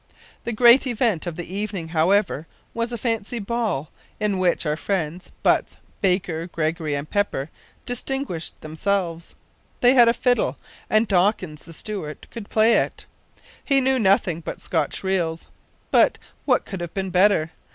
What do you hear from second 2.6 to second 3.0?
was a